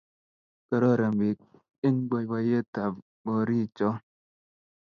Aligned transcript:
Kororon 0.67 1.13
beek 1.19 1.39
eng 1.85 1.97
boiboiyetab 2.09 2.93
borik 3.25 3.69
cho 3.77 3.89